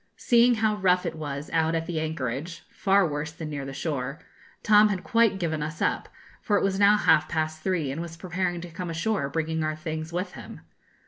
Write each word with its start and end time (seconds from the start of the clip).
Seeing 0.17 0.55
how 0.55 0.77
rough 0.77 1.05
it 1.05 1.13
was 1.13 1.51
out 1.53 1.75
at 1.75 1.85
the 1.85 1.99
anchorage 1.99 2.63
far 2.71 3.07
worse 3.07 3.31
than 3.31 3.51
near 3.51 3.65
the 3.65 3.71
shore 3.73 4.17
Tom 4.63 4.89
had 4.89 5.03
quite 5.03 5.37
given 5.37 5.61
us 5.61 5.79
up, 5.79 6.09
for 6.41 6.57
it 6.57 6.63
was 6.63 6.79
now 6.79 6.97
half 6.97 7.29
past 7.29 7.61
three, 7.61 7.91
and 7.91 8.01
was 8.01 8.17
preparing 8.17 8.61
to 8.61 8.71
come 8.71 8.89
ashore, 8.89 9.29
bringing 9.29 9.63
our 9.63 9.75
things 9.75 10.11
with 10.11 10.31
him. 10.31 10.61